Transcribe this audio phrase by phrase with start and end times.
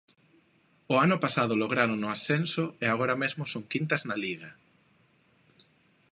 [0.93, 4.51] O ano pasado lograron o ascenso e agora mesmo son quintas na Liga.